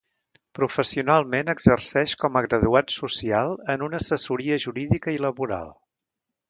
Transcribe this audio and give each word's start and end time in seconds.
Professionalment 0.59 1.51
exerceix 1.53 2.15
com 2.23 2.39
a 2.39 2.43
graduat 2.47 2.97
social 2.97 3.55
en 3.75 3.87
una 3.91 4.01
assessoria 4.05 4.61
jurídica 4.67 5.19
i 5.19 5.23
laboral. 5.29 5.75